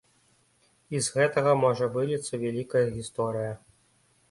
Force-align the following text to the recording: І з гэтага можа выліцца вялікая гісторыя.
І 0.95 1.01
з 1.07 1.13
гэтага 1.17 1.51
можа 1.65 1.91
выліцца 1.99 2.41
вялікая 2.47 2.85
гісторыя. 2.99 3.53